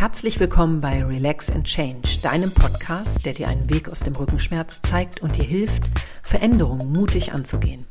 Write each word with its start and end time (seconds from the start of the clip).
Herzlich 0.00 0.40
willkommen 0.40 0.80
bei 0.80 1.04
Relax 1.04 1.50
and 1.50 1.66
Change, 1.66 2.20
deinem 2.22 2.50
Podcast, 2.52 3.26
der 3.26 3.34
dir 3.34 3.48
einen 3.48 3.68
Weg 3.68 3.86
aus 3.86 4.00
dem 4.00 4.16
Rückenschmerz 4.16 4.80
zeigt 4.80 5.20
und 5.20 5.36
dir 5.36 5.44
hilft, 5.44 5.82
Veränderungen 6.22 6.90
mutig 6.90 7.34
anzugehen. 7.34 7.84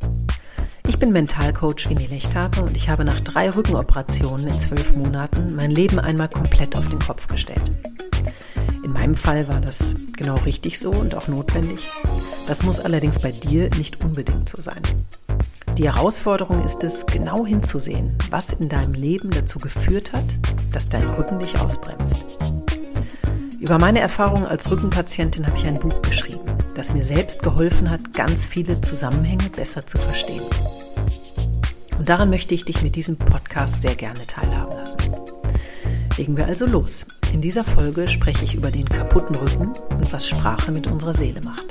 Ich 0.88 0.98
bin 0.98 1.12
Mentalcoach 1.12 1.88
Winnie 1.88 2.08
Lechthabe 2.08 2.64
und 2.64 2.76
ich 2.76 2.90
habe 2.90 3.06
nach 3.06 3.20
drei 3.22 3.52
Rückenoperationen 3.52 4.48
in 4.48 4.58
zwölf 4.58 4.96
Monaten 4.96 5.54
mein 5.54 5.70
Leben 5.70 6.00
einmal 6.00 6.30
komplett 6.30 6.76
auf 6.76 6.90
den 6.90 6.98
Kopf 6.98 7.28
gestellt. 7.28 7.72
In 8.84 8.92
meinem 8.94 9.16
Fall 9.16 9.48
war 9.48 9.62
das 9.62 9.96
genau 10.18 10.38
richtig 10.38 10.80
so 10.80 10.90
und 10.90 11.14
auch 11.14 11.28
notwendig. 11.28 11.90
Das 12.48 12.64
muss 12.64 12.80
allerdings 12.80 13.20
bei 13.20 13.32
dir 13.32 13.70
nicht 13.78 14.04
unbedingt 14.04 14.50
so 14.50 14.60
sein. 14.60 14.82
Die 15.80 15.86
Herausforderung 15.86 16.62
ist 16.66 16.84
es, 16.84 17.06
genau 17.06 17.46
hinzusehen, 17.46 18.14
was 18.32 18.52
in 18.52 18.68
deinem 18.68 18.92
Leben 18.92 19.30
dazu 19.32 19.60
geführt 19.60 20.12
hat, 20.12 20.26
dass 20.74 20.90
dein 20.90 21.08
Rücken 21.08 21.40
dich 21.40 21.58
ausbremst. 21.58 22.18
Über 23.62 23.80
meine 23.80 24.02
Erfahrungen 24.02 24.46
als 24.46 24.70
Rückenpatientin 24.70 25.48
habe 25.48 25.56
ich 25.56 25.66
ein 25.66 25.80
Buch 25.80 26.02
geschrieben, 26.02 26.44
das 26.76 26.94
mir 26.94 27.06
selbst 27.06 27.44
geholfen 27.44 27.90
hat, 27.90 28.12
ganz 28.12 28.46
viele 28.46 28.82
Zusammenhänge 28.82 29.50
besser 29.56 29.88
zu 29.88 29.98
verstehen. 29.98 30.44
Und 31.98 32.10
daran 32.10 32.30
möchte 32.30 32.56
ich 32.56 32.66
dich 32.66 32.82
mit 32.82 32.98
diesem 32.98 33.16
Podcast 33.16 33.82
sehr 33.82 33.96
gerne 33.96 34.28
teilhaben 34.28 34.74
lassen. 34.74 34.98
Legen 36.18 36.36
wir 36.36 36.46
also 36.46 36.66
los. 36.66 37.06
In 37.32 37.40
dieser 37.40 37.64
Folge 37.64 38.10
spreche 38.10 38.44
ich 38.44 38.54
über 38.54 38.70
den 38.70 38.90
kaputten 38.90 39.38
Rücken 39.38 39.72
und 39.92 40.12
was 40.12 40.28
Sprache 40.28 40.74
mit 40.74 40.88
unserer 40.88 41.14
Seele 41.14 41.40
macht. 41.40 41.69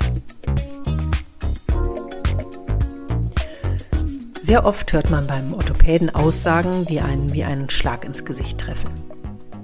Sehr 4.49 4.65
oft 4.65 4.93
hört 4.93 5.11
man 5.11 5.27
beim 5.27 5.53
Orthopäden 5.53 6.09
Aussagen, 6.09 6.83
die 6.87 7.01
einen 7.01 7.33
wie 7.33 7.43
einen 7.43 7.69
Schlag 7.69 8.03
ins 8.03 8.25
Gesicht 8.25 8.57
treffen. 8.57 8.89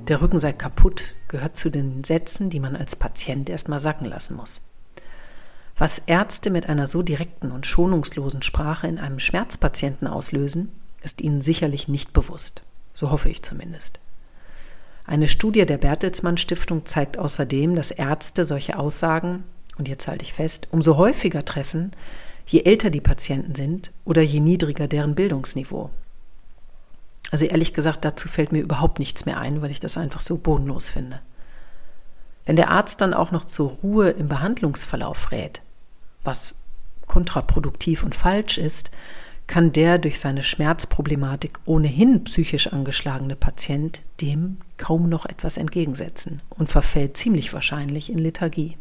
Der 0.08 0.22
Rücken 0.22 0.40
sei 0.40 0.54
kaputt, 0.54 1.16
gehört 1.28 1.58
zu 1.58 1.72
den 1.72 2.04
Sätzen, 2.04 2.52
die 2.52 2.60
man 2.60 2.76
als 2.76 2.96
Patient 2.96 3.50
erstmal 3.50 3.80
sacken 3.80 4.06
lassen 4.06 4.36
muss. 4.36 4.62
Was 5.76 5.98
Ärzte 6.06 6.52
mit 6.52 6.70
einer 6.70 6.86
so 6.86 7.02
direkten 7.02 7.52
und 7.52 7.66
schonungslosen 7.66 8.44
Sprache 8.44 8.86
in 8.86 9.00
einem 9.00 9.20
Schmerzpatienten 9.20 10.08
auslösen, 10.08 10.72
ist 11.02 11.20
ihnen 11.22 11.42
sicherlich 11.42 11.88
nicht 11.88 12.14
bewusst. 12.14 12.62
So 12.94 13.10
hoffe 13.10 13.30
ich 13.30 13.42
zumindest. 13.42 14.00
Eine 15.04 15.30
Studie 15.30 15.66
der 15.66 15.80
Bertelsmann 15.80 16.38
Stiftung 16.38 16.86
zeigt 16.86 17.18
außerdem, 17.18 17.74
dass 17.74 17.90
Ärzte 17.90 18.46
solche 18.46 18.78
Aussagen, 18.78 19.46
und 19.80 19.88
jetzt 19.88 20.08
halte 20.08 20.24
ich 20.24 20.34
fest, 20.34 20.68
umso 20.70 20.96
häufiger 20.96 21.44
treffen, 21.44 21.90
je 22.46 22.64
älter 22.64 22.90
die 22.90 23.02
Patienten 23.02 23.56
sind 23.56 23.92
oder 24.04 24.22
je 24.22 24.40
niedriger 24.40 24.88
deren 24.88 25.16
Bildungsniveau. 25.16 25.90
Also 27.32 27.46
ehrlich 27.46 27.74
gesagt, 27.74 28.06
dazu 28.06 28.28
fällt 28.28 28.52
mir 28.52 28.62
überhaupt 28.62 29.00
nichts 29.00 29.26
mehr 29.26 29.40
ein, 29.40 29.62
weil 29.62 29.72
ich 29.72 29.80
das 29.80 29.98
einfach 29.98 30.22
so 30.22 30.38
bodenlos 30.38 30.90
finde. 30.90 31.22
Wenn 32.46 32.56
der 32.56 32.70
Arzt 32.70 33.02
dann 33.02 33.14
auch 33.14 33.32
noch 33.32 33.46
zur 33.46 33.70
Ruhe 33.70 34.10
im 34.12 34.28
Behandlungsverlauf 34.28 35.32
rät, 35.32 35.62
was 36.24 36.56
kontraproduktiv 37.08 38.04
und 38.04 38.16
falsch 38.16 38.58
ist, 38.58 38.92
kann 39.48 39.72
der 39.72 39.98
durch 40.00 40.20
seine 40.20 40.44
Schmerzproblematik 40.44 41.60
ohnehin 41.66 42.24
psychisch 42.24 42.68
angeschlagene 42.68 43.36
Patient 43.36 44.02
dem 44.22 44.58
kaum 44.78 45.08
noch 45.08 45.26
etwas 45.26 45.58
entgegensetzen 45.58 46.42
und 46.50 46.70
verfällt 46.70 47.18
ziemlich 47.18 47.54
wahrscheinlich 47.54 48.12
in 48.12 48.18
Lethargie. 48.18 48.78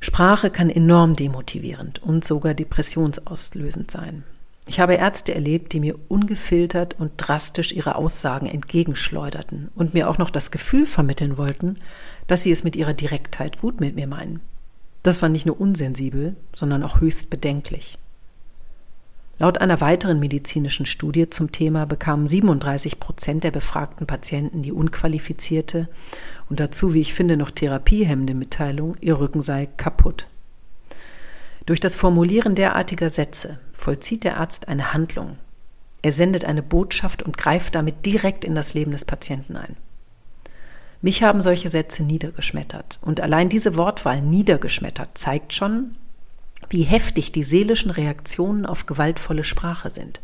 Sprache 0.00 0.50
kann 0.50 0.70
enorm 0.70 1.16
demotivierend 1.16 2.02
und 2.02 2.24
sogar 2.24 2.54
depressionsauslösend 2.54 3.90
sein. 3.90 4.24
Ich 4.68 4.80
habe 4.80 4.94
Ärzte 4.94 5.34
erlebt, 5.34 5.72
die 5.72 5.80
mir 5.80 5.94
ungefiltert 6.08 6.98
und 6.98 7.12
drastisch 7.16 7.72
ihre 7.72 7.94
Aussagen 7.94 8.46
entgegenschleuderten 8.46 9.70
und 9.76 9.94
mir 9.94 10.10
auch 10.10 10.18
noch 10.18 10.30
das 10.30 10.50
Gefühl 10.50 10.86
vermitteln 10.86 11.36
wollten, 11.36 11.78
dass 12.26 12.42
sie 12.42 12.50
es 12.50 12.64
mit 12.64 12.74
ihrer 12.74 12.94
Direktheit 12.94 13.60
gut 13.60 13.80
mit 13.80 13.94
mir 13.94 14.08
meinen. 14.08 14.40
Das 15.04 15.22
war 15.22 15.28
nicht 15.28 15.46
nur 15.46 15.60
unsensibel, 15.60 16.34
sondern 16.54 16.82
auch 16.82 17.00
höchst 17.00 17.30
bedenklich. 17.30 17.96
Laut 19.38 19.60
einer 19.60 19.80
weiteren 19.82 20.18
medizinischen 20.18 20.86
Studie 20.86 21.28
zum 21.28 21.52
Thema 21.52 21.84
bekamen 21.84 22.26
37 22.26 22.98
Prozent 22.98 23.44
der 23.44 23.50
befragten 23.50 24.06
Patienten 24.06 24.62
die 24.62 24.72
unqualifizierte 24.72 25.88
und 26.48 26.60
dazu, 26.60 26.94
wie 26.94 27.00
ich 27.00 27.14
finde, 27.14 27.36
noch 27.36 27.50
therapiehemmende 27.50 28.34
Mitteilung, 28.34 28.96
ihr 29.00 29.18
Rücken 29.18 29.40
sei 29.40 29.66
kaputt. 29.76 30.28
Durch 31.66 31.80
das 31.80 31.96
Formulieren 31.96 32.54
derartiger 32.54 33.10
Sätze 33.10 33.58
vollzieht 33.72 34.22
der 34.22 34.38
Arzt 34.38 34.68
eine 34.68 34.92
Handlung. 34.92 35.38
Er 36.02 36.12
sendet 36.12 36.44
eine 36.44 36.62
Botschaft 36.62 37.24
und 37.24 37.36
greift 37.36 37.74
damit 37.74 38.06
direkt 38.06 38.44
in 38.44 38.54
das 38.54 38.74
Leben 38.74 38.92
des 38.92 39.04
Patienten 39.04 39.56
ein. 39.56 39.76
Mich 41.02 41.22
haben 41.22 41.42
solche 41.42 41.68
Sätze 41.68 42.04
niedergeschmettert. 42.04 43.00
Und 43.02 43.20
allein 43.20 43.48
diese 43.48 43.76
Wortwahl 43.76 44.22
niedergeschmettert 44.22 45.18
zeigt 45.18 45.52
schon, 45.52 45.96
wie 46.70 46.82
heftig 46.82 47.32
die 47.32 47.44
seelischen 47.44 47.90
Reaktionen 47.90 48.66
auf 48.66 48.86
gewaltvolle 48.86 49.44
Sprache 49.44 49.90
sind. 49.90 50.20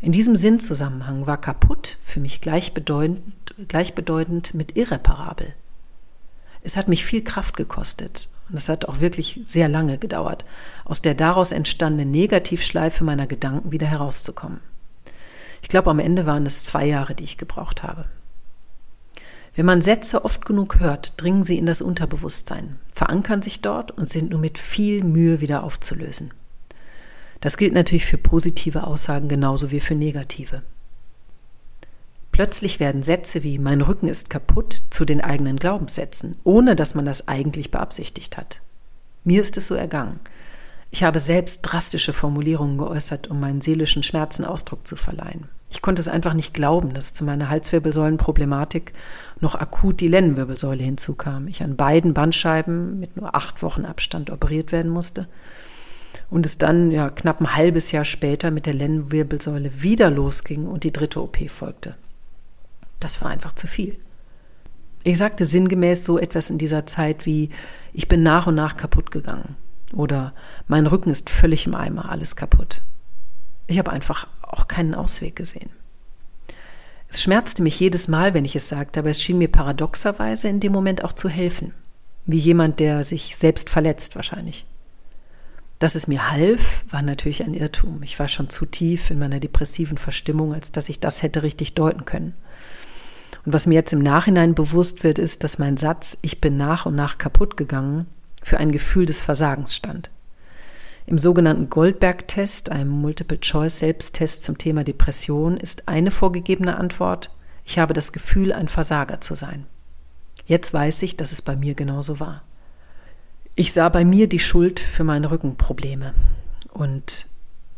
In 0.00 0.12
diesem 0.12 0.34
Sinnzusammenhang 0.34 1.26
war 1.26 1.38
kaputt 1.38 1.98
für 2.02 2.20
mich 2.20 2.40
gleichbedeutend, 2.40 3.49
gleichbedeutend 3.68 4.54
mit 4.54 4.76
irreparabel. 4.76 5.54
Es 6.62 6.76
hat 6.76 6.88
mich 6.88 7.04
viel 7.04 7.24
Kraft 7.24 7.56
gekostet 7.56 8.28
und 8.50 8.56
es 8.56 8.68
hat 8.68 8.86
auch 8.86 9.00
wirklich 9.00 9.40
sehr 9.44 9.68
lange 9.68 9.98
gedauert, 9.98 10.44
aus 10.84 11.02
der 11.02 11.14
daraus 11.14 11.52
entstandenen 11.52 12.10
Negativschleife 12.10 13.04
meiner 13.04 13.26
Gedanken 13.26 13.72
wieder 13.72 13.86
herauszukommen. 13.86 14.60
Ich 15.62 15.68
glaube, 15.68 15.90
am 15.90 15.98
Ende 15.98 16.26
waren 16.26 16.46
es 16.46 16.64
zwei 16.64 16.86
Jahre, 16.86 17.14
die 17.14 17.24
ich 17.24 17.38
gebraucht 17.38 17.82
habe. 17.82 18.06
Wenn 19.54 19.66
man 19.66 19.82
Sätze 19.82 20.24
oft 20.24 20.44
genug 20.44 20.80
hört, 20.80 21.20
dringen 21.20 21.44
sie 21.44 21.58
in 21.58 21.66
das 21.66 21.82
Unterbewusstsein, 21.82 22.78
verankern 22.94 23.42
sich 23.42 23.60
dort 23.60 23.90
und 23.90 24.08
sind 24.08 24.30
nur 24.30 24.40
mit 24.40 24.58
viel 24.58 25.02
Mühe 25.04 25.40
wieder 25.40 25.64
aufzulösen. 25.64 26.32
Das 27.40 27.56
gilt 27.56 27.72
natürlich 27.72 28.04
für 28.04 28.18
positive 28.18 28.84
Aussagen 28.84 29.28
genauso 29.28 29.70
wie 29.70 29.80
für 29.80 29.94
negative. 29.94 30.62
Plötzlich 32.40 32.80
werden 32.80 33.02
Sätze 33.02 33.42
wie 33.42 33.58
mein 33.58 33.82
Rücken 33.82 34.08
ist 34.08 34.30
kaputt 34.30 34.84
zu 34.88 35.04
den 35.04 35.20
eigenen 35.20 35.58
Glaubenssätzen, 35.58 36.38
ohne 36.42 36.74
dass 36.74 36.94
man 36.94 37.04
das 37.04 37.28
eigentlich 37.28 37.70
beabsichtigt 37.70 38.38
hat. 38.38 38.62
Mir 39.24 39.42
ist 39.42 39.58
es 39.58 39.66
so 39.66 39.74
ergangen. 39.74 40.20
Ich 40.90 41.02
habe 41.02 41.18
selbst 41.18 41.60
drastische 41.60 42.14
Formulierungen 42.14 42.78
geäußert, 42.78 43.28
um 43.28 43.40
meinen 43.40 43.60
seelischen 43.60 44.02
Schmerzen 44.02 44.46
Ausdruck 44.46 44.88
zu 44.88 44.96
verleihen. 44.96 45.50
Ich 45.68 45.82
konnte 45.82 46.00
es 46.00 46.08
einfach 46.08 46.32
nicht 46.32 46.54
glauben, 46.54 46.94
dass 46.94 47.12
zu 47.12 47.24
meiner 47.24 47.50
Halswirbelsäulenproblematik 47.50 48.94
noch 49.40 49.54
akut 49.54 50.00
die 50.00 50.08
Lendenwirbelsäule 50.08 50.82
hinzukam. 50.82 51.46
Ich 51.46 51.62
an 51.62 51.76
beiden 51.76 52.14
Bandscheiben 52.14 52.98
mit 52.98 53.18
nur 53.18 53.34
acht 53.34 53.62
Wochen 53.62 53.84
Abstand 53.84 54.30
operiert 54.30 54.72
werden 54.72 54.90
musste 54.90 55.28
und 56.30 56.46
es 56.46 56.56
dann 56.56 56.90
ja 56.90 57.10
knapp 57.10 57.42
ein 57.42 57.54
halbes 57.54 57.92
Jahr 57.92 58.06
später 58.06 58.50
mit 58.50 58.64
der 58.64 58.72
Lendenwirbelsäule 58.72 59.82
wieder 59.82 60.10
losging 60.10 60.66
und 60.66 60.84
die 60.84 60.92
dritte 60.92 61.20
OP 61.20 61.36
folgte. 61.50 61.96
Das 63.00 63.22
war 63.22 63.30
einfach 63.30 63.54
zu 63.54 63.66
viel. 63.66 63.98
Ich 65.02 65.18
sagte 65.18 65.44
sinngemäß 65.44 66.04
so 66.04 66.18
etwas 66.18 66.50
in 66.50 66.58
dieser 66.58 66.86
Zeit 66.86 67.26
wie 67.26 67.50
ich 67.92 68.08
bin 68.08 68.22
nach 68.22 68.46
und 68.46 68.54
nach 68.54 68.76
kaputt 68.76 69.10
gegangen 69.10 69.56
oder 69.92 70.34
mein 70.68 70.86
Rücken 70.86 71.10
ist 71.10 71.30
völlig 71.30 71.66
im 71.66 71.74
Eimer, 71.74 72.10
alles 72.10 72.36
kaputt. 72.36 72.82
Ich 73.66 73.78
habe 73.78 73.90
einfach 73.90 74.28
auch 74.42 74.68
keinen 74.68 74.94
Ausweg 74.94 75.36
gesehen. 75.36 75.70
Es 77.08 77.22
schmerzte 77.22 77.62
mich 77.62 77.80
jedes 77.80 78.06
Mal, 78.06 78.34
wenn 78.34 78.44
ich 78.44 78.54
es 78.54 78.68
sagte, 78.68 79.00
aber 79.00 79.10
es 79.10 79.20
schien 79.20 79.38
mir 79.38 79.50
paradoxerweise 79.50 80.48
in 80.48 80.60
dem 80.60 80.72
Moment 80.72 81.02
auch 81.02 81.12
zu 81.12 81.28
helfen. 81.28 81.74
Wie 82.24 82.38
jemand, 82.38 82.78
der 82.78 83.02
sich 83.02 83.36
selbst 83.36 83.70
verletzt 83.70 84.14
wahrscheinlich. 84.14 84.66
Dass 85.80 85.94
es 85.94 86.06
mir 86.06 86.30
half, 86.30 86.84
war 86.90 87.02
natürlich 87.02 87.42
ein 87.42 87.54
Irrtum. 87.54 88.02
Ich 88.02 88.18
war 88.18 88.28
schon 88.28 88.50
zu 88.50 88.66
tief 88.66 89.10
in 89.10 89.18
meiner 89.18 89.40
depressiven 89.40 89.98
Verstimmung, 89.98 90.52
als 90.52 90.70
dass 90.70 90.88
ich 90.88 91.00
das 91.00 91.22
hätte 91.22 91.42
richtig 91.42 91.74
deuten 91.74 92.04
können. 92.04 92.34
Und 93.44 93.52
was 93.52 93.66
mir 93.66 93.74
jetzt 93.74 93.92
im 93.92 94.00
Nachhinein 94.00 94.54
bewusst 94.54 95.02
wird, 95.04 95.18
ist, 95.18 95.44
dass 95.44 95.58
mein 95.58 95.76
Satz, 95.76 96.18
ich 96.22 96.40
bin 96.40 96.56
nach 96.56 96.86
und 96.86 96.94
nach 96.94 97.18
kaputt 97.18 97.56
gegangen, 97.56 98.06
für 98.42 98.58
ein 98.58 98.72
Gefühl 98.72 99.04
des 99.04 99.22
Versagens 99.22 99.74
stand. 99.74 100.10
Im 101.06 101.18
sogenannten 101.18 101.70
Goldberg-Test, 101.70 102.70
einem 102.70 102.90
Multiple-Choice-Selbsttest 102.90 104.42
zum 104.42 104.58
Thema 104.58 104.84
Depression, 104.84 105.56
ist 105.56 105.88
eine 105.88 106.10
vorgegebene 106.10 106.78
Antwort, 106.78 107.30
ich 107.64 107.78
habe 107.78 107.94
das 107.94 108.12
Gefühl, 108.12 108.52
ein 108.52 108.68
Versager 108.68 109.20
zu 109.20 109.34
sein. 109.34 109.66
Jetzt 110.46 110.72
weiß 110.74 111.02
ich, 111.02 111.16
dass 111.16 111.32
es 111.32 111.42
bei 111.42 111.56
mir 111.56 111.74
genauso 111.74 112.20
war. 112.20 112.42
Ich 113.54 113.72
sah 113.72 113.88
bei 113.88 114.04
mir 114.04 114.28
die 114.28 114.38
Schuld 114.38 114.80
für 114.80 115.04
meine 115.04 115.30
Rückenprobleme 115.30 116.14
und 116.72 117.28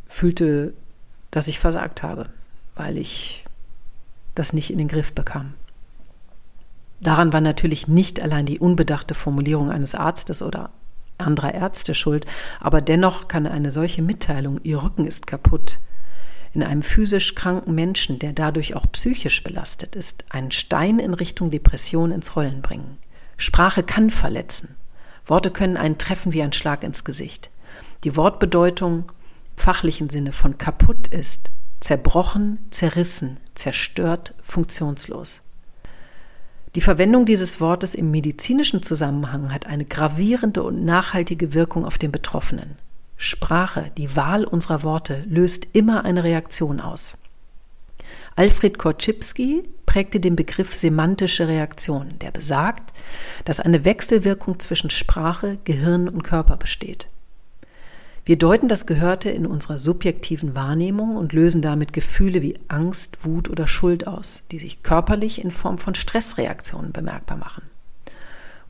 fühlte, 0.07 0.75
dass 1.31 1.49
ich 1.49 1.59
versagt 1.59 2.03
habe, 2.03 2.25
weil 2.75 2.99
ich 2.99 3.45
das 4.35 4.53
nicht 4.53 4.71
in 4.71 4.79
den 4.79 4.89
Griff 4.89 5.15
bekam. 5.15 5.55
Daran 7.01 7.33
war 7.33 7.41
natürlich 7.41 7.89
nicht 7.89 8.21
allein 8.21 8.47
die 8.47 8.61
unbedachte 8.61 9.15
Formulierung 9.15 9.71
eines 9.71 9.95
Arztes 9.95 10.41
oder 10.41 10.71
anderer 11.19 11.55
Ärzte 11.55 11.95
schuld, 11.95 12.27
aber 12.61 12.81
dennoch 12.81 13.29
kann 13.29 13.47
eine 13.47 13.73
solche 13.73 14.03
Mitteilung, 14.03 14.61
ihr 14.63 14.83
Rücken 14.83 15.07
ist 15.07 15.27
kaputt, 15.27 15.79
in 16.53 16.63
einem 16.63 16.83
physisch 16.83 17.35
kranken 17.35 17.75
Menschen, 17.75 18.19
der 18.19 18.33
dadurch 18.33 18.75
auch 18.75 18.87
psychisch 18.93 19.43
belastet 19.43 19.97
ist, 19.97 20.27
einen 20.31 20.51
Stein 20.51 20.99
in 20.99 21.15
Richtung 21.15 21.51
Depression 21.51 22.11
ins 22.11 22.37
Rollen 22.37 22.63
bringen. 22.63 22.99
Sprache 23.37 23.83
kann 23.83 24.11
verletzen. 24.11 24.77
Worte 25.25 25.51
können 25.51 25.77
einen 25.77 25.99
treffen 25.99 26.33
wie 26.33 26.43
ein 26.43 26.53
Schlag 26.53 26.83
ins 26.83 27.05
Gesicht. 27.05 27.51
Die 28.05 28.17
Wortbedeutung 28.17 28.99
im 28.99 29.05
fachlichen 29.57 30.11
Sinne 30.11 30.33
von 30.33 30.59
kaputt 30.59 31.09
ist 31.09 31.51
zerbrochen, 31.81 32.59
zerrissen, 32.71 33.41
zerstört, 33.63 34.35
funktionslos. 34.43 35.43
Die 36.75 36.81
Verwendung 36.81 37.25
dieses 37.25 37.61
Wortes 37.61 37.95
im 37.95 38.11
medizinischen 38.11 38.83
Zusammenhang 38.83 39.53
hat 39.53 39.67
eine 39.67 39.85
gravierende 39.85 40.65
und 40.65 40.85
nachhaltige 40.85 41.55
Wirkung 41.55 41.85
auf 41.85 41.97
den 41.97 42.11
Betroffenen. 42.11 42.77
Sprache, 43.17 43.93
die 43.97 44.17
Wahl 44.17 44.45
unserer 44.45 44.83
Worte, 44.83 45.25
löst 45.29 45.69
immer 45.75 46.05
eine 46.05 46.25
Reaktion 46.25 46.81
aus. 46.81 47.19
Alfred 48.35 48.79
Korczybski 48.79 49.63
prägte 49.87 50.19
den 50.19 50.35
Begriff 50.35 50.75
semantische 50.75 51.47
Reaktion, 51.47 52.19
der 52.19 52.33
besagt, 52.33 52.93
dass 53.45 53.61
eine 53.61 53.85
Wechselwirkung 53.85 54.59
zwischen 54.59 54.91
Sprache, 54.91 55.59
Gehirn 55.63 56.09
und 56.09 56.25
Körper 56.25 56.57
besteht. 56.57 57.12
Wir 58.25 58.39
deuten 58.39 58.69
das 58.69 58.87
Gehörte 58.87 59.31
in 59.31 59.47
unserer 59.47 59.81
subjektiven 59.81 60.55
Wahrnehmung 60.55 61.17
und 61.17 61.33
lösen 61.33 61.61
damit 61.61 61.93
Gefühle 61.93 62.41
wie 62.41 62.57
Angst, 62.69 63.25
Wut 63.25 63.51
oder 63.51 63.67
Schuld 63.67 64.07
aus, 64.07 64.45
die 64.53 64.61
sich 64.61 64.85
körperlich 64.85 65.43
in 65.43 65.51
Form 65.51 65.77
von 65.77 65.97
Stressreaktionen 65.97 66.93
bemerkbar 66.93 67.37
machen. 67.37 67.65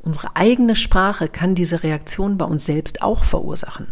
Unsere 0.01 0.37
eigene 0.37 0.75
Sprache 0.75 1.29
kann 1.29 1.55
diese 1.55 1.83
Reaktion 1.83 2.39
bei 2.39 2.47
uns 2.47 2.65
selbst 2.65 3.03
auch 3.03 3.25
verursachen. 3.25 3.89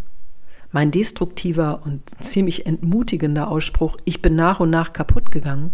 Mein 0.72 0.92
destruktiver 0.92 1.82
und 1.84 2.08
ziemlich 2.08 2.64
entmutigender 2.64 3.48
Ausspruch, 3.48 3.98
ich 4.06 4.22
bin 4.22 4.36
nach 4.36 4.60
und 4.60 4.70
nach 4.70 4.94
kaputt 4.94 5.30
gegangen, 5.30 5.72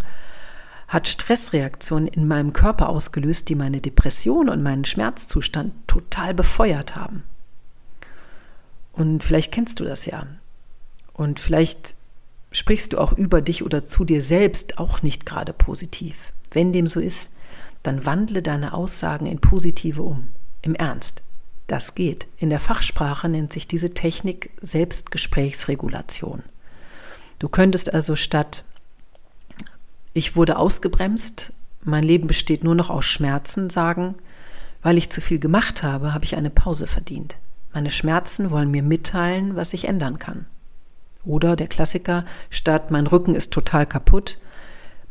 hat 0.89 1.07
Stressreaktionen 1.07 2.07
in 2.07 2.27
meinem 2.27 2.51
Körper 2.51 2.89
ausgelöst, 2.89 3.47
die 3.47 3.55
meine 3.55 3.79
Depression 3.79 4.49
und 4.49 4.61
meinen 4.63 4.85
Schmerzzustand 4.85 5.73
total 5.87 6.33
befeuert 6.33 6.97
haben. 6.97 7.23
Und 8.97 9.23
vielleicht 9.23 9.51
kennst 9.53 9.79
du 9.79 9.83
das 9.83 10.05
ja. 10.05 10.25
Und 11.13 11.39
vielleicht 11.39 11.95
sprichst 12.51 12.93
du 12.93 12.97
auch 12.97 13.13
über 13.13 13.41
dich 13.41 13.63
oder 13.63 13.85
zu 13.85 14.03
dir 14.03 14.21
selbst 14.21 14.79
auch 14.79 15.01
nicht 15.01 15.25
gerade 15.25 15.53
positiv. 15.53 16.33
Wenn 16.51 16.73
dem 16.73 16.87
so 16.87 16.99
ist, 16.99 17.31
dann 17.83 18.05
wandle 18.05 18.41
deine 18.41 18.73
Aussagen 18.73 19.27
in 19.27 19.39
positive 19.39 20.01
um. 20.01 20.29
Im 20.61 20.75
Ernst. 20.75 21.21
Das 21.67 21.95
geht. 21.95 22.27
In 22.37 22.49
der 22.49 22.59
Fachsprache 22.59 23.29
nennt 23.29 23.53
sich 23.53 23.67
diese 23.67 23.91
Technik 23.91 24.49
Selbstgesprächsregulation. 24.61 26.43
Du 27.39 27.49
könntest 27.49 27.93
also 27.93 28.15
statt 28.15 28.63
ich 30.13 30.35
wurde 30.35 30.57
ausgebremst, 30.57 31.53
mein 31.83 32.03
Leben 32.03 32.27
besteht 32.27 32.63
nur 32.63 32.73
noch 32.73 32.89
aus 32.89 33.05
Schmerzen 33.05 33.69
sagen, 33.69 34.15
weil 34.81 34.97
ich 34.97 35.11
zu 35.11 35.21
viel 35.21 35.37
gemacht 35.37 35.83
habe, 35.83 36.11
habe 36.11 36.25
ich 36.25 36.35
eine 36.35 36.49
Pause 36.49 36.87
verdient. 36.87 37.37
Meine 37.77 37.91
Schmerzen 37.91 38.49
wollen 38.49 38.71
mir 38.71 38.81
mitteilen, 38.81 39.55
was 39.55 39.71
ich 39.71 39.87
ändern 39.87 40.17
kann. 40.17 40.47
Oder 41.23 41.55
der 41.55 41.67
Klassiker, 41.67 42.25
statt 42.49 42.89
mein 42.89 43.05
Rücken 43.05 43.35
ist 43.35 43.53
total 43.53 43.85
kaputt, 43.85 44.39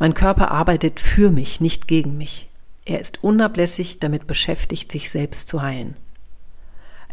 mein 0.01 0.15
Körper 0.15 0.51
arbeitet 0.51 0.99
für 0.99 1.31
mich, 1.31 1.61
nicht 1.61 1.87
gegen 1.87 2.19
mich. 2.19 2.51
Er 2.85 2.99
ist 2.99 3.23
unablässig 3.23 4.01
damit 4.01 4.27
beschäftigt, 4.27 4.91
sich 4.91 5.11
selbst 5.11 5.47
zu 5.47 5.63
heilen. 5.63 5.95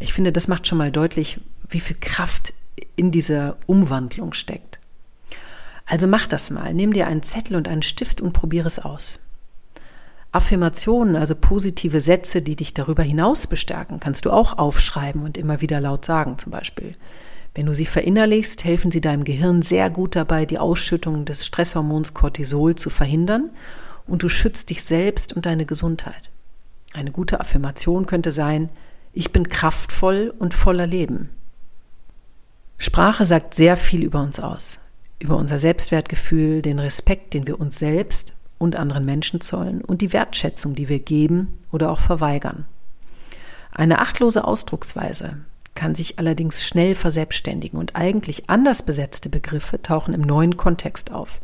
Ich 0.00 0.12
finde, 0.12 0.32
das 0.32 0.48
macht 0.48 0.66
schon 0.66 0.78
mal 0.78 0.90
deutlich, 0.90 1.40
wie 1.68 1.78
viel 1.78 1.98
Kraft 2.00 2.52
in 2.96 3.12
dieser 3.12 3.56
Umwandlung 3.66 4.32
steckt. 4.32 4.80
Also 5.86 6.08
mach 6.08 6.26
das 6.26 6.50
mal. 6.50 6.74
Nimm 6.74 6.92
dir 6.92 7.06
einen 7.06 7.22
Zettel 7.22 7.54
und 7.54 7.68
einen 7.68 7.82
Stift 7.82 8.20
und 8.20 8.32
probiere 8.32 8.66
es 8.66 8.80
aus. 8.80 9.20
Affirmationen, 10.34 11.14
also 11.14 11.36
positive 11.36 12.00
Sätze, 12.00 12.42
die 12.42 12.56
dich 12.56 12.74
darüber 12.74 13.04
hinaus 13.04 13.46
bestärken, 13.46 14.00
kannst 14.00 14.24
du 14.24 14.32
auch 14.32 14.58
aufschreiben 14.58 15.22
und 15.22 15.38
immer 15.38 15.60
wieder 15.60 15.80
laut 15.80 16.04
sagen 16.04 16.38
zum 16.38 16.50
Beispiel. 16.50 16.96
Wenn 17.54 17.66
du 17.66 17.74
sie 17.74 17.86
verinnerlichst, 17.86 18.64
helfen 18.64 18.90
sie 18.90 19.00
deinem 19.00 19.22
Gehirn 19.22 19.62
sehr 19.62 19.90
gut 19.90 20.16
dabei, 20.16 20.44
die 20.44 20.58
Ausschüttung 20.58 21.24
des 21.24 21.46
Stresshormons 21.46 22.14
Cortisol 22.14 22.74
zu 22.74 22.90
verhindern 22.90 23.50
und 24.08 24.24
du 24.24 24.28
schützt 24.28 24.70
dich 24.70 24.82
selbst 24.82 25.32
und 25.32 25.46
deine 25.46 25.66
Gesundheit. 25.66 26.30
Eine 26.94 27.12
gute 27.12 27.38
Affirmation 27.38 28.06
könnte 28.06 28.32
sein, 28.32 28.70
ich 29.12 29.30
bin 29.30 29.48
kraftvoll 29.48 30.34
und 30.36 30.52
voller 30.52 30.88
Leben. 30.88 31.30
Sprache 32.76 33.24
sagt 33.24 33.54
sehr 33.54 33.76
viel 33.76 34.02
über 34.02 34.20
uns 34.20 34.40
aus, 34.40 34.80
über 35.20 35.36
unser 35.36 35.58
Selbstwertgefühl, 35.58 36.60
den 36.60 36.80
Respekt, 36.80 37.34
den 37.34 37.46
wir 37.46 37.60
uns 37.60 37.78
selbst 37.78 38.33
und 38.58 38.76
anderen 38.76 39.04
Menschen 39.04 39.40
zollen 39.40 39.82
und 39.82 40.02
die 40.02 40.12
Wertschätzung, 40.12 40.74
die 40.74 40.88
wir 40.88 41.00
geben 41.00 41.58
oder 41.72 41.90
auch 41.90 42.00
verweigern. 42.00 42.66
Eine 43.72 43.98
achtlose 43.98 44.44
Ausdrucksweise 44.44 45.36
kann 45.74 45.94
sich 45.94 46.18
allerdings 46.18 46.64
schnell 46.64 46.94
verselbstständigen 46.94 47.78
und 47.78 47.96
eigentlich 47.96 48.48
anders 48.48 48.82
besetzte 48.82 49.28
Begriffe 49.28 49.82
tauchen 49.82 50.14
im 50.14 50.20
neuen 50.20 50.56
Kontext 50.56 51.10
auf. 51.10 51.40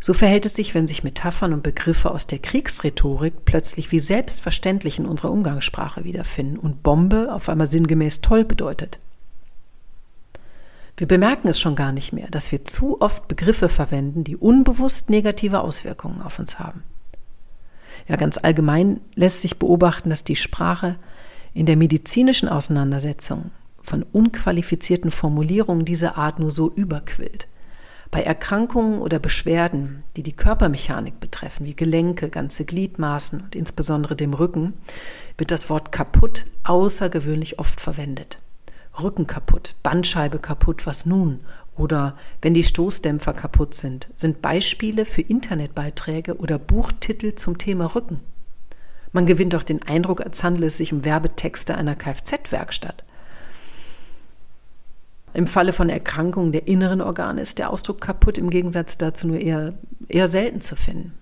So 0.00 0.14
verhält 0.14 0.44
es 0.46 0.56
sich, 0.56 0.74
wenn 0.74 0.88
sich 0.88 1.04
Metaphern 1.04 1.52
und 1.52 1.62
Begriffe 1.62 2.10
aus 2.10 2.26
der 2.26 2.40
Kriegsrhetorik 2.40 3.44
plötzlich 3.44 3.92
wie 3.92 4.00
selbstverständlich 4.00 4.98
in 4.98 5.06
unserer 5.06 5.30
Umgangssprache 5.30 6.02
wiederfinden 6.02 6.58
und 6.58 6.82
Bombe 6.82 7.32
auf 7.32 7.48
einmal 7.48 7.68
sinngemäß 7.68 8.20
toll 8.20 8.44
bedeutet. 8.44 8.98
Wir 11.02 11.08
bemerken 11.08 11.48
es 11.48 11.58
schon 11.58 11.74
gar 11.74 11.90
nicht 11.90 12.12
mehr, 12.12 12.28
dass 12.30 12.52
wir 12.52 12.64
zu 12.64 13.00
oft 13.00 13.26
Begriffe 13.26 13.68
verwenden, 13.68 14.22
die 14.22 14.36
unbewusst 14.36 15.10
negative 15.10 15.62
Auswirkungen 15.62 16.22
auf 16.22 16.38
uns 16.38 16.60
haben. 16.60 16.84
Ja, 18.06 18.14
ganz 18.14 18.38
allgemein 18.38 19.00
lässt 19.16 19.40
sich 19.40 19.58
beobachten, 19.58 20.10
dass 20.10 20.22
die 20.22 20.36
Sprache 20.36 20.94
in 21.54 21.66
der 21.66 21.76
medizinischen 21.76 22.48
Auseinandersetzung 22.48 23.50
von 23.82 24.04
unqualifizierten 24.12 25.10
Formulierungen 25.10 25.84
dieser 25.84 26.16
Art 26.18 26.38
nur 26.38 26.52
so 26.52 26.70
überquillt. 26.72 27.48
Bei 28.12 28.22
Erkrankungen 28.22 29.00
oder 29.00 29.18
Beschwerden, 29.18 30.04
die 30.16 30.22
die 30.22 30.36
Körpermechanik 30.36 31.18
betreffen, 31.18 31.66
wie 31.66 31.74
Gelenke, 31.74 32.30
ganze 32.30 32.64
Gliedmaßen 32.64 33.40
und 33.40 33.56
insbesondere 33.56 34.14
dem 34.14 34.34
Rücken, 34.34 34.74
wird 35.36 35.50
das 35.50 35.68
Wort 35.68 35.90
kaputt 35.90 36.46
außergewöhnlich 36.62 37.58
oft 37.58 37.80
verwendet. 37.80 38.38
Rücken 39.00 39.26
kaputt, 39.26 39.74
Bandscheibe 39.82 40.38
kaputt, 40.38 40.86
was 40.86 41.06
nun? 41.06 41.40
Oder 41.76 42.14
wenn 42.42 42.54
die 42.54 42.64
Stoßdämpfer 42.64 43.32
kaputt 43.32 43.74
sind, 43.74 44.08
sind 44.14 44.42
Beispiele 44.42 45.06
für 45.06 45.22
Internetbeiträge 45.22 46.36
oder 46.36 46.58
Buchtitel 46.58 47.34
zum 47.34 47.56
Thema 47.56 47.94
Rücken. 47.94 48.20
Man 49.12 49.26
gewinnt 49.26 49.54
doch 49.54 49.62
den 49.62 49.82
Eindruck, 49.82 50.20
als 50.20 50.44
handele 50.44 50.66
es 50.66 50.76
sich 50.76 50.92
um 50.92 51.04
Werbetexte 51.04 51.74
einer 51.74 51.94
Kfz-Werkstatt. 51.94 53.04
Im 55.34 55.46
Falle 55.46 55.72
von 55.72 55.88
Erkrankungen 55.88 56.52
der 56.52 56.68
inneren 56.68 57.00
Organe 57.00 57.40
ist 57.40 57.58
der 57.58 57.70
Ausdruck 57.70 58.02
kaputt 58.02 58.36
im 58.36 58.50
Gegensatz 58.50 58.98
dazu 58.98 59.26
nur 59.26 59.38
eher, 59.38 59.72
eher 60.08 60.28
selten 60.28 60.60
zu 60.60 60.76
finden. 60.76 61.14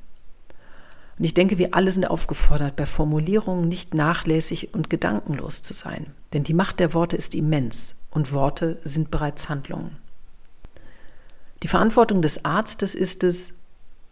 Und 1.21 1.27
ich 1.27 1.35
denke, 1.35 1.59
wir 1.59 1.75
alle 1.75 1.93
sind 1.93 2.09
aufgefordert, 2.09 2.77
bei 2.77 2.87
Formulierungen 2.87 3.69
nicht 3.69 3.93
nachlässig 3.93 4.73
und 4.73 4.89
gedankenlos 4.89 5.61
zu 5.61 5.75
sein. 5.75 6.15
Denn 6.33 6.45
die 6.45 6.55
Macht 6.55 6.81
der 6.81 6.95
Worte 6.95 7.15
ist 7.15 7.35
immens 7.35 7.97
und 8.11 8.33
Worte 8.33 8.81
sind 8.85 9.11
bereits 9.11 9.51
Handlungen. 9.51 9.99
Die 11.63 11.69
Verantwortung 11.69 12.23
des 12.23 12.47
Arztes 12.47 12.95
ist 12.95 13.23
es, 13.23 13.53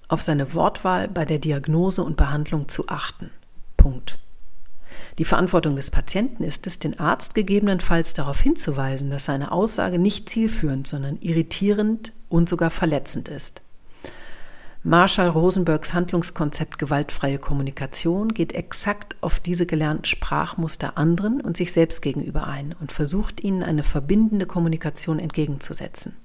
auf 0.09 0.21
seine 0.21 0.53
Wortwahl 0.53 1.09
bei 1.09 1.25
der 1.25 1.39
Diagnose 1.39 2.05
und 2.05 2.19
Behandlung 2.19 2.69
zu 2.69 2.89
achten. 2.89 3.31
Punkt. 3.79 4.19
Die 5.17 5.25
Verantwortung 5.25 5.77
des 5.77 5.91
Patienten 5.91 6.45
ist 6.45 6.67
es, 6.67 6.79
den 6.79 7.01
Arzt 7.01 7.35
gegebenenfalls 7.35 8.13
darauf 8.13 8.39
hinzuweisen, 8.39 9.09
dass 9.09 9.25
seine 9.25 9.51
Aussage 9.51 9.99
nicht 9.99 10.29
zielführend, 10.29 10.87
sondern 10.87 11.17
irritierend 11.23 12.13
und 12.29 12.51
sogar 12.51 12.69
verletzend 12.69 13.31
ist. 13.31 13.63
Marshall 14.89 15.29
Rosenbergs 15.29 15.93
Handlungskonzept 15.93 16.79
gewaltfreie 16.79 17.39
Kommunikation 17.39 18.29
geht 18.29 18.55
exakt 18.55 19.19
auf 19.21 19.39
diese 19.39 19.67
gelernten 19.67 20.07
Sprachmuster 20.07 20.97
anderen 20.97 21.43
und 21.43 21.59
sich 21.59 21.75
selbst 21.75 22.01
gegenüber 22.01 22.47
ein 22.47 22.75
und 22.81 22.91
versucht 22.91 23.45
ihnen 23.45 23.63
eine 23.63 23.83
verbindende 23.83 24.47
Kommunikation 24.47 25.19
entgegenzusetzen. 25.19 26.17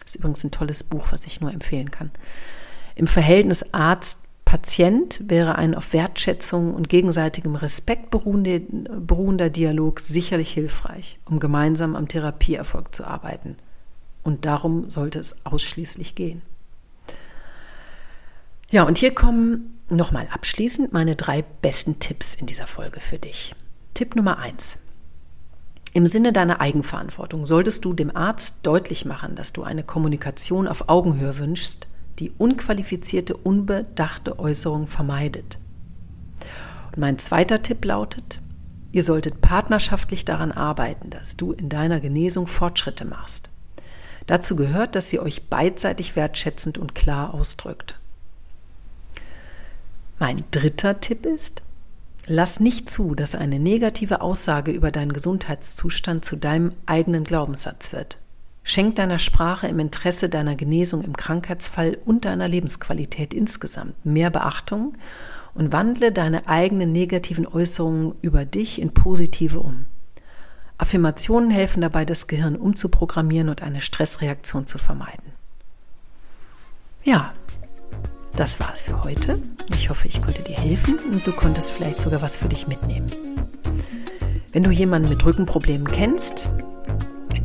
Das 0.00 0.08
ist 0.08 0.16
übrigens 0.16 0.42
ein 0.42 0.50
tolles 0.50 0.82
Buch, 0.82 1.12
was 1.12 1.26
ich 1.26 1.40
nur 1.40 1.52
empfehlen 1.52 1.92
kann. 1.92 2.10
Im 2.96 3.06
Verhältnis 3.06 3.72
Arzt-Patient 3.72 5.22
wäre 5.28 5.54
ein 5.54 5.76
auf 5.76 5.92
Wertschätzung 5.92 6.74
und 6.74 6.88
gegenseitigem 6.88 7.54
Respekt 7.54 8.10
beruhender 8.10 9.48
Dialog 9.48 10.00
sicherlich 10.00 10.50
hilfreich, 10.50 11.20
um 11.24 11.38
gemeinsam 11.38 11.94
am 11.94 12.08
Therapieerfolg 12.08 12.92
zu 12.92 13.06
arbeiten. 13.06 13.54
Und 14.24 14.44
darum 14.44 14.90
sollte 14.90 15.20
es 15.20 15.46
ausschließlich 15.46 16.16
gehen. 16.16 16.42
Ja, 18.70 18.82
und 18.82 18.98
hier 18.98 19.14
kommen 19.14 19.80
nochmal 19.88 20.28
abschließend 20.30 20.92
meine 20.92 21.16
drei 21.16 21.40
besten 21.40 22.00
Tipps 22.00 22.34
in 22.34 22.44
dieser 22.44 22.66
Folge 22.66 23.00
für 23.00 23.18
dich. 23.18 23.54
Tipp 23.94 24.14
Nummer 24.14 24.38
eins. 24.38 24.78
Im 25.94 26.06
Sinne 26.06 26.34
deiner 26.34 26.60
Eigenverantwortung 26.60 27.46
solltest 27.46 27.86
du 27.86 27.94
dem 27.94 28.14
Arzt 28.14 28.58
deutlich 28.64 29.06
machen, 29.06 29.36
dass 29.36 29.54
du 29.54 29.62
eine 29.62 29.84
Kommunikation 29.84 30.68
auf 30.68 30.90
Augenhöhe 30.90 31.38
wünschst, 31.38 31.86
die 32.18 32.30
unqualifizierte, 32.36 33.38
unbedachte 33.38 34.38
Äußerung 34.38 34.86
vermeidet. 34.86 35.58
Und 36.88 36.98
mein 36.98 37.18
zweiter 37.18 37.62
Tipp 37.62 37.82
lautet, 37.86 38.42
ihr 38.92 39.02
solltet 39.02 39.40
partnerschaftlich 39.40 40.26
daran 40.26 40.52
arbeiten, 40.52 41.08
dass 41.08 41.38
du 41.38 41.52
in 41.52 41.70
deiner 41.70 42.00
Genesung 42.00 42.46
Fortschritte 42.46 43.06
machst. 43.06 43.48
Dazu 44.26 44.56
gehört, 44.56 44.94
dass 44.94 45.10
ihr 45.10 45.22
euch 45.22 45.48
beidseitig 45.48 46.16
wertschätzend 46.16 46.76
und 46.76 46.94
klar 46.94 47.32
ausdrückt. 47.32 47.97
Mein 50.18 50.44
dritter 50.50 51.00
Tipp 51.00 51.26
ist, 51.26 51.62
Lass 52.30 52.60
nicht 52.60 52.90
zu, 52.90 53.14
dass 53.14 53.34
eine 53.34 53.58
negative 53.58 54.20
Aussage 54.20 54.70
über 54.70 54.90
deinen 54.90 55.14
Gesundheitszustand 55.14 56.26
zu 56.26 56.36
deinem 56.36 56.72
eigenen 56.84 57.24
Glaubenssatz 57.24 57.94
wird. 57.94 58.18
Schenk 58.62 58.96
deiner 58.96 59.18
Sprache 59.18 59.66
im 59.66 59.78
Interesse 59.78 60.28
deiner 60.28 60.54
Genesung 60.54 61.02
im 61.02 61.16
Krankheitsfall 61.16 61.96
und 62.04 62.26
deiner 62.26 62.46
Lebensqualität 62.46 63.32
insgesamt 63.32 64.04
mehr 64.04 64.28
Beachtung 64.28 64.92
und 65.54 65.72
wandle 65.72 66.12
deine 66.12 66.46
eigenen 66.48 66.92
negativen 66.92 67.46
Äußerungen 67.46 68.14
über 68.20 68.44
dich 68.44 68.78
in 68.78 68.92
positive 68.92 69.60
um. 69.60 69.86
Affirmationen 70.76 71.50
helfen 71.50 71.80
dabei, 71.80 72.04
das 72.04 72.26
Gehirn 72.26 72.56
umzuprogrammieren 72.56 73.48
und 73.48 73.62
eine 73.62 73.80
Stressreaktion 73.80 74.66
zu 74.66 74.76
vermeiden. 74.76 75.32
Ja, 77.04 77.32
das 78.38 78.60
war's 78.60 78.82
für 78.82 79.02
heute. 79.02 79.42
Ich 79.74 79.90
hoffe, 79.90 80.06
ich 80.06 80.22
konnte 80.22 80.42
dir 80.42 80.56
helfen 80.56 80.96
und 81.12 81.26
du 81.26 81.32
konntest 81.32 81.72
vielleicht 81.72 82.00
sogar 82.00 82.22
was 82.22 82.36
für 82.36 82.48
dich 82.48 82.68
mitnehmen. 82.68 83.06
Wenn 84.52 84.62
du 84.62 84.70
jemanden 84.70 85.08
mit 85.08 85.24
Rückenproblemen 85.24 85.88
kennst, 85.88 86.48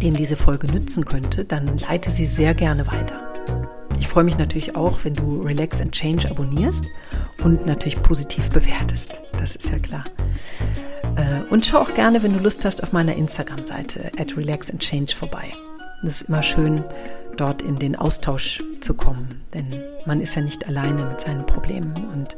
dem 0.02 0.16
diese 0.16 0.36
Folge 0.36 0.72
nützen 0.72 1.06
könnte, 1.06 1.46
dann 1.46 1.80
leite 1.80 2.12
sie 2.12 2.28
sehr 2.28 2.54
gerne 2.54 2.86
weiter. 2.88 3.34
Ich 4.00 4.08
freue 4.08 4.24
mich 4.24 4.38
natürlich 4.38 4.76
auch, 4.76 5.04
wenn 5.04 5.16
du 5.16 5.42
Relax 5.42 5.82
and 5.82 5.94
Change 5.94 6.30
abonnierst 6.30 6.86
und 7.44 7.66
natürlich 7.66 8.02
positiv 8.04 8.50
bewertest. 8.52 9.20
Das 9.38 9.56
ist 9.56 9.72
ja 9.72 9.80
klar. 9.80 10.06
Äh, 11.16 11.42
und 11.50 11.66
schau 11.66 11.80
auch 11.80 11.94
gerne, 11.96 12.22
wenn 12.22 12.34
du 12.34 12.40
Lust 12.40 12.66
hast, 12.66 12.84
auf 12.84 12.92
meiner 12.92 13.16
Instagram-Seite 13.16 14.12
at 14.20 14.38
Relax 14.38 14.70
and 14.70 14.80
Change 14.80 15.16
vorbei. 15.16 15.54
Es 16.06 16.22
ist 16.22 16.30
immer 16.30 16.44
schön, 16.44 16.84
dort 17.38 17.62
in 17.62 17.80
den 17.80 17.96
Austausch 17.96 18.64
zu 18.82 18.94
kommen, 18.94 19.42
denn 19.54 19.82
man 20.06 20.22
ist 20.22 20.36
ja 20.36 20.42
nicht 20.42 20.68
alleine 20.68 21.06
mit 21.06 21.22
seinen 21.22 21.46
Problemen 21.46 21.96
und 22.12 22.38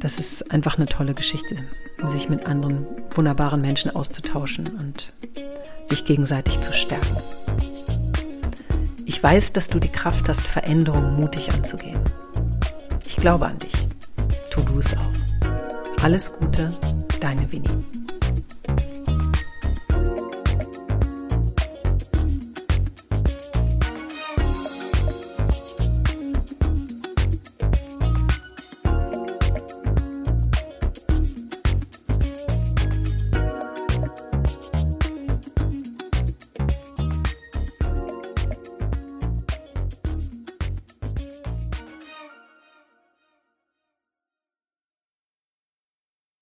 das 0.00 0.18
ist 0.18 0.50
einfach 0.50 0.76
eine 0.78 0.86
tolle 0.86 1.14
Geschichte, 1.14 1.56
sich 2.08 2.28
mit 2.28 2.46
anderen 2.46 2.86
wunderbaren 3.14 3.60
Menschen 3.60 3.94
auszutauschen 3.94 4.66
und 4.66 5.12
sich 5.84 6.04
gegenseitig 6.04 6.60
zu 6.60 6.72
stärken. 6.72 7.16
Ich 9.06 9.22
weiß, 9.22 9.52
dass 9.52 9.68
du 9.68 9.78
die 9.78 9.92
Kraft 9.92 10.28
hast, 10.28 10.46
Veränderungen 10.46 11.16
mutig 11.20 11.52
anzugehen. 11.52 12.00
Ich 13.06 13.16
glaube 13.16 13.46
an 13.46 13.58
dich. 13.58 13.86
Tu 14.50 14.62
du 14.62 14.78
es 14.78 14.96
auch. 14.96 16.02
Alles 16.02 16.32
Gute, 16.32 16.72
deine 17.20 17.52
Winnie. 17.52 17.84